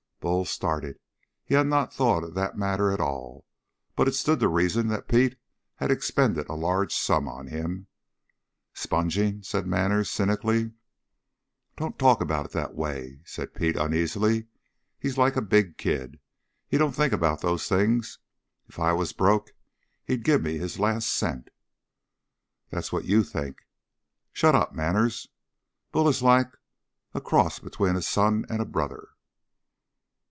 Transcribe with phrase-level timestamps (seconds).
[0.21, 0.99] Bull started.
[1.43, 3.43] He had not thought of that matter at all,
[3.95, 5.35] but it stood to reason that Pete
[5.77, 7.87] had expended a large sum on him.
[8.71, 10.73] "Sponging?" said Manners cynically.
[11.75, 14.45] "Don't talk about it that way," said Pete uneasily.
[14.99, 16.19] "He's like a big kid.
[16.67, 18.19] He don't think about those things.
[18.69, 19.55] If I was broke,
[20.05, 21.47] he'd give me his last cent."
[22.69, 23.65] "That's what you think."
[24.33, 25.29] "Shut up, Manners.
[25.91, 26.51] Bull is like
[27.15, 29.07] a cross between a son and a brother."